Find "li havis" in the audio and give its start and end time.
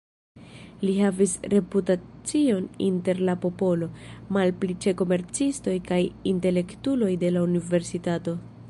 0.87-1.35